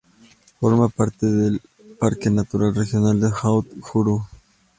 [0.59, 1.61] Forma parte del
[1.99, 4.27] parque natural regional del Haut-Jura.